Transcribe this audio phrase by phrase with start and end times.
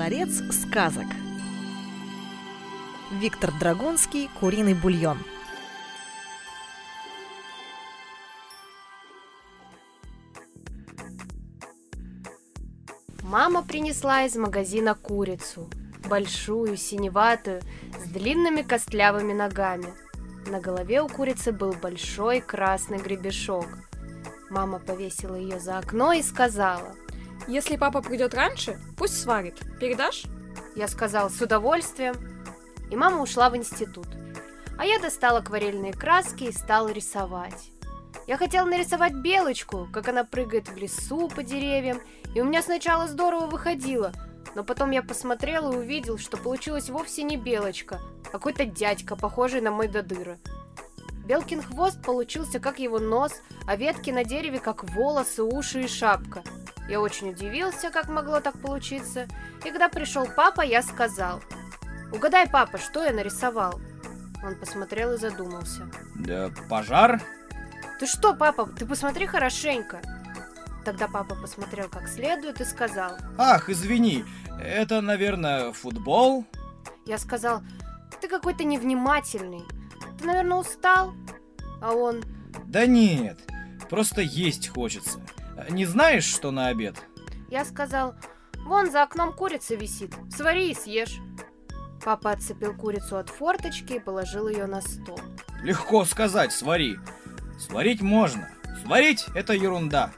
[0.00, 1.04] Ларец сказок.
[3.12, 5.18] Виктор Драгунский «Куриный бульон».
[13.22, 15.68] Мама принесла из магазина курицу.
[16.08, 17.60] Большую, синеватую,
[18.02, 19.92] с длинными костлявыми ногами.
[20.46, 23.66] На голове у курицы был большой красный гребешок.
[24.48, 26.94] Мама повесила ее за окно и сказала.
[27.50, 29.58] Если папа придет раньше, пусть сварит.
[29.80, 30.22] Передашь?
[30.76, 32.14] Я сказал с удовольствием.
[32.92, 34.06] И мама ушла в институт.
[34.78, 37.72] А я достала акварельные краски и стала рисовать.
[38.28, 42.00] Я хотела нарисовать белочку, как она прыгает в лесу по деревьям,
[42.36, 44.12] и у меня сначала здорово выходило,
[44.54, 49.60] но потом я посмотрел и увидел, что получилась вовсе не белочка, а какой-то дядька, похожий
[49.60, 50.38] на мой додыра.
[51.26, 53.32] Белкин хвост получился как его нос,
[53.66, 56.44] а ветки на дереве как волосы, уши и шапка.
[56.90, 59.28] Я очень удивился, как могло так получиться,
[59.64, 61.40] и когда пришел папа, я сказал,
[62.12, 63.80] «Угадай, папа, что я нарисовал?»
[64.44, 65.88] Он посмотрел и задумался.
[66.16, 67.22] Да пожар?
[68.00, 70.00] «Ты что, папа, ты посмотри хорошенько!»
[70.84, 74.24] Тогда папа посмотрел как следует и сказал, Ах, извини,
[74.60, 76.44] это, наверное, футбол?
[77.06, 77.62] Я сказал,
[78.20, 79.62] ты какой-то невнимательный.
[80.18, 81.12] Ты, наверное, устал?
[81.82, 82.24] А он,
[82.64, 83.38] Да нет,
[83.88, 85.20] просто есть хочется.
[85.68, 86.96] Не знаешь, что на обед?
[87.50, 88.14] я сказал,
[88.64, 91.18] вон за окном курица висит, свари и съешь.
[92.02, 95.20] Папа отцепил курицу от форточки и положил ее на стол.
[95.62, 96.96] Легко сказать, свари.
[97.58, 98.48] Сварить можно.
[98.82, 100.12] Сварить– это ерунда.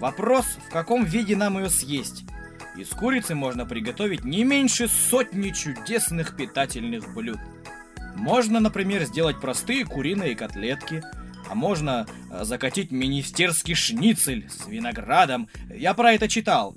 [0.00, 2.24] Вопрос, в каком виде нам ее съесть.
[2.76, 7.38] Из курицы можно приготовить не меньше сотни чудесных питательных блюд.
[8.16, 11.04] Можно, например, сделать простые куриные котлетки,
[11.52, 15.48] а можно э, закатить министерский шницель с виноградом.
[15.68, 16.74] Я про это читал.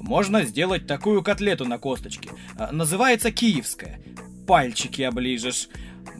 [0.00, 2.30] Можно сделать такую котлету на косточке.
[2.56, 4.00] Э, Называется киевская.
[4.46, 5.68] Пальчики оближешь.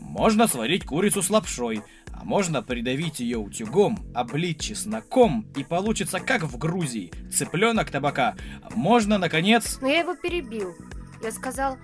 [0.01, 1.83] Можно сварить курицу с лапшой,
[2.13, 7.13] а можно придавить ее утюгом, облить чесноком, и получится как в Грузии.
[7.33, 8.35] Цыпленок табака.
[8.75, 9.79] Можно, наконец...
[9.81, 10.75] Но я его перебил.
[11.23, 11.79] Я сказал,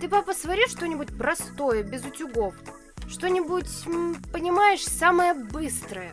[0.00, 2.54] ты, папа, свари что-нибудь простое, без утюгов.
[3.08, 3.68] Что-нибудь,
[4.32, 6.12] понимаешь, самое быстрое.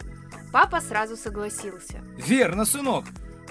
[0.51, 2.01] Папа сразу согласился.
[2.17, 3.05] Верно, сынок.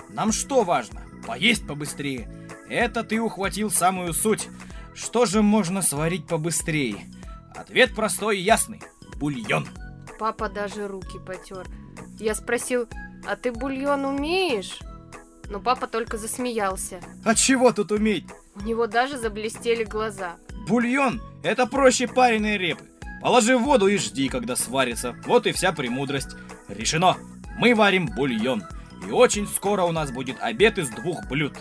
[0.09, 1.03] Нам что важно?
[1.27, 2.29] Поесть побыстрее.
[2.69, 4.49] Это ты ухватил самую суть.
[4.95, 7.05] Что же можно сварить побыстрее?
[7.55, 8.81] Ответ простой и ясный.
[9.17, 9.69] Бульон.
[10.19, 11.67] Папа даже руки потер.
[12.19, 12.89] Я спросил,
[13.27, 14.79] а ты бульон умеешь?
[15.51, 17.01] Но папа только засмеялся.
[17.25, 18.25] А чего тут уметь?
[18.55, 20.37] У него даже заблестели глаза.
[20.67, 22.85] Бульон– это проще пареной репы.
[23.25, 25.17] Положи в воду и жди, когда сварится.
[25.25, 26.37] Вот и вся премудрость.
[26.69, 27.17] Решено.
[27.57, 28.63] Мы варим бульон.
[29.09, 31.55] И очень скоро у нас будет обед из двух блюд.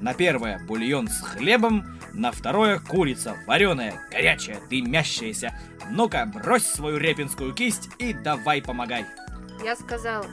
[0.00, 5.58] На первое бульон с хлебом, на второе курица вареная, горячая, дымящаяся.
[5.90, 9.04] Ну-ка, брось свою репинскую кисть и давай помогай.
[9.64, 10.24] Я сказал,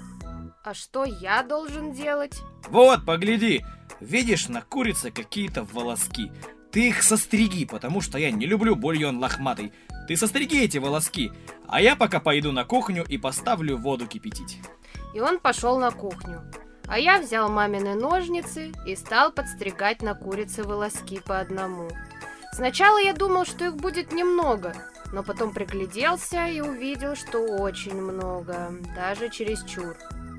[0.63, 2.39] а что я должен делать?
[2.69, 3.65] Вот, погляди.
[4.01, 6.31] Видишь на курице какие-то волоски.
[6.71, 9.71] Ты их состриги, потому что я не люблю бульон лохматый.
[10.07, 11.31] Ты состриги эти волоски,
[11.67, 14.59] а я пока пойду на кухню и поставлю воду кипятить.
[15.13, 16.41] И он пошел на кухню.
[16.87, 21.89] А я взял мамины ножницы и стал подстригать на курице волоски по одному.
[22.53, 24.75] Сначала я думал, что их будет немного,
[25.11, 29.97] но потом пригляделся и увидел, что очень много, даже чересчур.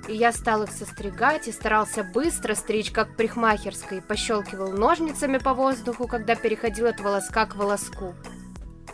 [0.08, 5.52] И я стал их состригать и старался быстро стричь, как в парикмахерской, пощелкивал ножницами по
[5.52, 8.14] воздуху, когда переходил от волоска к волоску.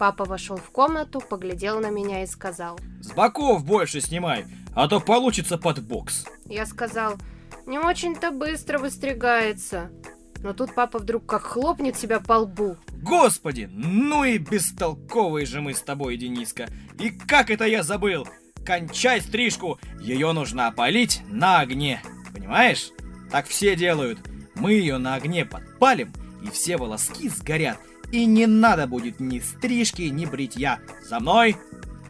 [0.03, 2.77] Папа вошел в комнату, поглядел на меня и сказал.
[3.01, 6.27] С боков больше снимай, а то получится под бокс.
[6.47, 7.19] Я сказал,
[7.67, 9.93] не очень-то быстро выстригается.
[10.39, 12.77] Но тут папа вдруг как хлопнет себя по лбу.
[13.01, 16.67] Господи, ну и бестолковые же мы с тобой, Дениска.
[16.99, 18.27] И как это я забыл?
[18.67, 22.03] Кончай стрижку, ее нужно опалить на огне.
[22.35, 22.91] Понимаешь?
[23.31, 24.19] Так все делают.
[24.57, 26.13] Мы ее на огне подпалим,
[26.43, 27.79] и все волоски сгорят.
[28.13, 30.81] И не надо будет ни стрижки, ни бритья.
[31.03, 31.57] За мной!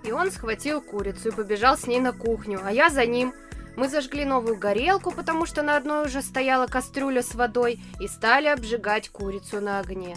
[0.02, 3.32] И он схватил курицу и побежал с ней на кухню, а я за ним.
[3.76, 8.48] Мы зажгли новую горелку, потому что на одной уже стояла кастрюля с водой, и стали
[8.48, 10.16] обжигать курицу на огне.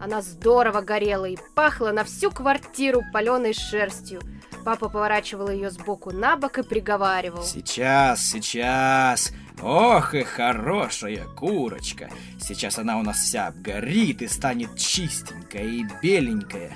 [0.00, 4.20] Она здорово горела и пахла на всю квартиру паленой шерстью.
[4.64, 7.42] Папа поворачивал ее сбоку на бок и приговаривал.
[7.42, 9.32] Сейчас, сейчас.
[9.64, 12.10] Ох и хорошая курочка.
[12.38, 16.74] Сейчас она у нас вся обгорит и станет чистенькая и беленькая.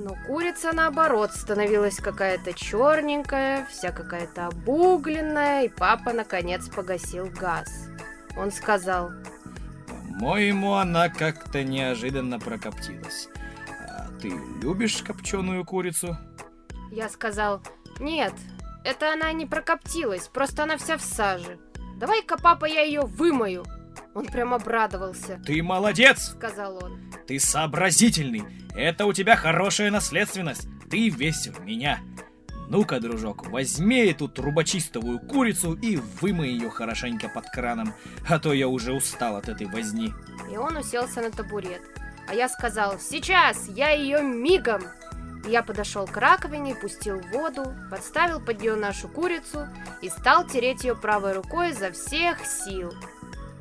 [0.00, 7.68] Но курица, наоборот, становилась какая-то черненькая, вся какая-то обугленная, и папа, наконец, погасил газ.
[8.36, 9.12] Он сказал,
[9.86, 13.28] По-моему, она как-то неожиданно прокоптилась.
[13.88, 16.18] А ты любишь копченую курицу?
[16.90, 17.62] Я сказал,
[18.00, 18.34] нет,
[18.82, 21.60] это она не прокоптилась, просто она вся в саже.
[21.96, 23.64] Давай-ка, папа, я ее вымою.
[24.14, 26.32] Он прям обрадовался, Ты молодец!
[26.36, 27.00] сказал он.
[27.26, 28.44] Ты сообразительный.
[28.74, 30.68] Это у тебя хорошая наследственность.
[30.90, 31.98] Ты весь в меня.
[32.68, 37.94] Ну-ка, дружок, возьми эту трубочистовую курицу и вымой ее хорошенько под краном,
[38.28, 40.12] а то я уже устал от этой возни.
[40.50, 41.80] И он уселся на табурет.
[42.28, 44.82] А я сказал, сейчас, я ее мигом.
[45.46, 49.68] Я подошел к раковине, пустил воду, подставил под нее нашу курицу
[50.02, 52.92] и стал тереть ее правой рукой изо всех сил.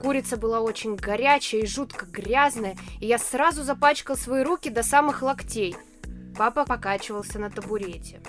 [0.02, 5.22] Курица была очень горячая и жутко грязная, и я сразу запачкал свои руки до самых
[5.22, 5.76] локтей.
[6.36, 8.20] Папа покачивался на табурете.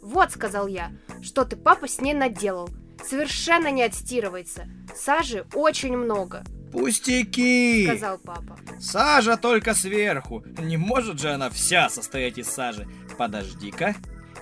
[0.00, 0.90] «Вот»,— сказал я,—
[1.22, 2.70] «что ты, папа, с ней наделал?
[3.04, 4.66] Совершенно не отстирывается.
[4.94, 8.56] Сажи очень много», Пустяки!— сказал папа.
[8.78, 10.42] Сажа только сверху.
[10.58, 12.86] Не может же она вся состоять из сажи.
[13.18, 13.94] Подожди-ка.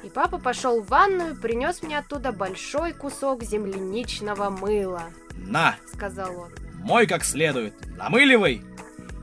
[0.05, 5.05] И папа пошел в ванную, принес мне оттуда большой кусок земляничного мыла,
[5.37, 6.51] На, сказал он.
[6.75, 7.75] мой как следует.
[7.97, 8.63] Намыливай.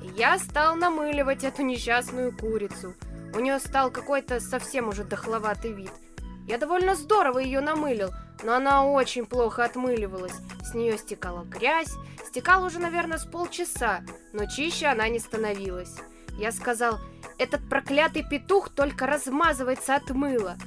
[0.04, 2.94] И я стал намыливать эту несчастную курицу.
[3.34, 5.92] У нее стал какой-то совсем уже дохловатый вид.
[6.48, 8.12] Я довольно здорово ее намылил,
[8.46, 10.36] но она очень плохо отмыливалась.
[10.64, 11.92] С нее стекала грязь,
[12.28, 14.02] стекала уже, наверное, с полчаса,
[14.34, 15.96] но чище она не становилась.
[16.38, 17.00] Я сказал,
[17.40, 20.58] этот проклятый петух только размазывается от мыла.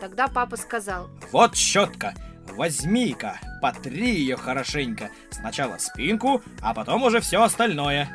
[0.00, 2.14] Тогда папа сказал, Вот щетка.
[2.48, 5.10] Возьми-ка, потри ее хорошенько.
[5.30, 8.08] Сначала спинку, а потом уже все остальное.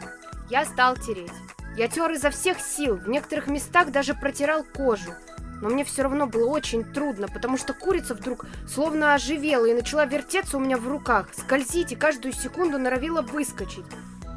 [0.49, 1.31] Я стал тереть.
[1.77, 5.13] Я тер изо всех сил, в некоторых местах даже протирал кожу.
[5.61, 10.05] Но мне все равно было очень трудно, потому что курица вдруг словно оживела и начала
[10.05, 13.85] вертеться у меня в руках, скользить и каждую секунду норовила выскочить.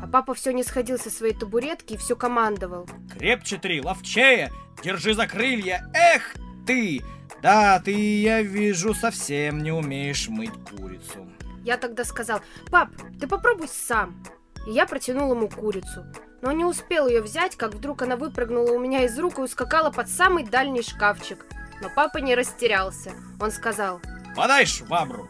[0.02, 2.88] А папа все не сходил со своей табуретки и все командовал.
[3.18, 4.52] Крепче три, ловчее.
[4.82, 5.90] Держи за крылья.
[5.94, 6.34] Эх
[6.66, 7.02] ты!
[7.42, 11.28] Да, ты, я вижу, совсем не умеешь мыть курицу.
[11.64, 12.40] Я тогда сказал,
[12.70, 12.90] пап,
[13.20, 14.22] ты попробуй сам.
[14.66, 16.06] И я протянул ему курицу.
[16.42, 19.90] Но не успел ее взять, как вдруг она выпрыгнула у меня из рук и ускакала
[19.90, 21.44] под самый дальний шкафчик.
[21.80, 23.12] Но папа не растерялся.
[23.40, 24.00] Он сказал,
[24.36, 25.26] Подай швабру.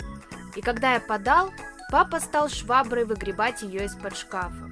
[0.57, 1.53] И когда я подал,
[1.93, 4.71] папа стал шваброй выгребать ее из-под шкафа.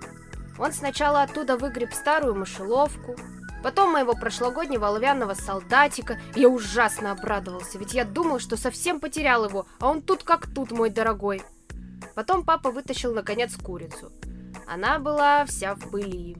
[0.59, 3.17] Он сначала оттуда выгреб старую мышеловку,
[3.63, 6.19] потом моего прошлогоднего оловянного солдатика.
[6.35, 10.73] Я ужасно обрадовался, ведь я думал, что совсем потерял его, а он тут как тут,
[10.73, 11.43] мой дорогой.
[12.17, 14.11] Потом папа вытащил, наконец, курицу.
[14.67, 16.37] Она была вся в пыли.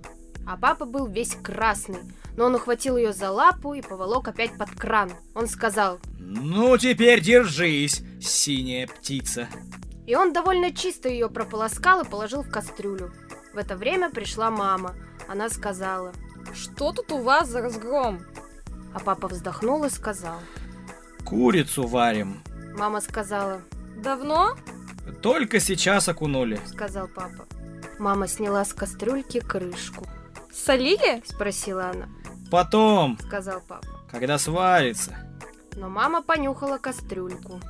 [0.47, 2.01] А папа был весь красный,
[2.37, 5.11] но он ухватил ее за лапу и поволок опять под кран.
[5.35, 9.49] Он сказал, Ну, теперь держись, синяя птица.
[10.07, 13.13] И он довольно чисто ее прополоскал и положил в кастрюлю.
[13.55, 14.95] В это время пришла мама.
[15.29, 16.13] Она сказала,
[16.53, 18.21] Что тут у вас за разгром?
[18.93, 20.39] а папа вздохнул и сказал.
[21.25, 22.43] Курицу варим.
[22.77, 23.61] Мама сказала,
[23.97, 24.57] Давно?
[25.23, 26.61] Только сейчас окунули.
[26.67, 27.47] сказал папа.
[27.99, 30.05] Мама сняла с кастрюльки крышку.
[30.53, 31.23] Солили?
[31.27, 32.09] Спросила она,
[32.51, 33.87] Потом, сказал папа.
[34.11, 35.17] когда сварится.
[35.77, 37.61] Но мама понюхала кастрюльку.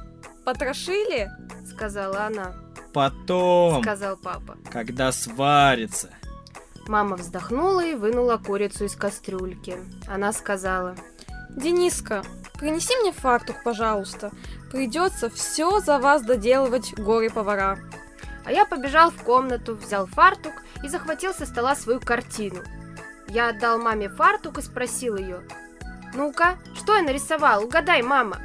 [0.44, 1.30] Потрошили?
[1.66, 2.54] Сказала она,
[2.92, 4.56] Потом, сказал папа.
[4.70, 6.10] когда сварится.
[6.86, 9.78] Мама вздохнула и вынула курицу из кастрюльки.
[10.06, 10.94] Она сказала,
[11.56, 12.22] Дениска,
[12.58, 14.30] принеси мне фартук, пожалуйста.
[14.70, 17.78] Придется все за вас доделывать горе-повара.
[18.44, 22.62] А я побежал в комнату, взял фартук и захватил со стола свою картину.
[23.28, 25.42] Я отдал маме фартук и спросил ее.
[26.14, 27.64] «Ну-ка, что я нарисовал?
[27.64, 28.40] Угадай, мама!»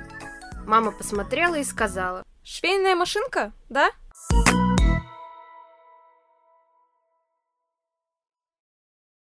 [0.65, 2.23] Мама посмотрела и сказала.
[2.43, 3.91] Швейная машинка, да?